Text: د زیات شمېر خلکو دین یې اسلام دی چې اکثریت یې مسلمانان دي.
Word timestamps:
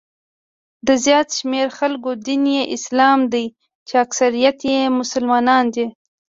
د 0.87 0.89
زیات 1.05 1.27
شمېر 1.37 1.67
خلکو 1.79 2.09
دین 2.25 2.43
یې 2.55 2.63
اسلام 2.75 3.19
دی 3.33 3.45
چې 3.87 3.93
اکثریت 4.05 4.59
یې 4.71 4.79
مسلمانان 4.99 5.65
دي. 5.75 5.85